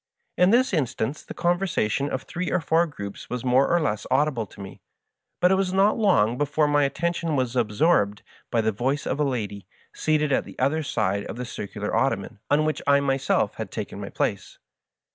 In 0.35 0.49
this 0.49 0.73
instance 0.73 1.21
the 1.23 1.35
conversation 1.35 2.09
of 2.09 2.23
three 2.23 2.51
or 2.51 2.59
four 2.59 2.87
groups 2.87 3.29
was 3.29 3.45
more 3.45 3.67
or 3.67 3.79
less 3.79 4.07
audible 4.09 4.47
to 4.47 4.59
me; 4.59 4.81
but 5.39 5.51
it 5.51 5.53
was 5.53 5.73
not 5.73 5.95
long 5.95 6.39
before 6.39 6.67
my 6.67 6.85
attention 6.85 7.35
was 7.35 7.55
absorbed 7.55 8.23
by 8.49 8.61
the 8.61 8.71
voice 8.71 9.05
of 9.05 9.19
a 9.19 9.23
lady, 9.23 9.67
seated 9.93 10.31
at 10.31 10.43
the 10.43 10.57
other 10.57 10.81
side 10.81 11.25
of 11.25 11.35
the 11.35 11.43
circxdar 11.45 11.93
ottoman 11.93 12.39
on 12.49 12.65
which 12.65 12.81
I 12.87 12.99
my 12.99 13.17
self 13.17 13.57
had 13.57 13.69
taken 13.69 14.01
my 14.01 14.09
place. 14.09 14.57